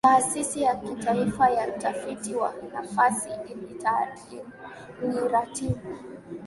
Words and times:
Taasisi 0.05 0.61
ya 0.61 0.75
Kitaifa 0.75 1.49
ya 1.49 1.75
Utafiti 1.75 2.35
wa 2.35 2.53
Nafasi 2.73 3.29
iliratibu 3.51 4.47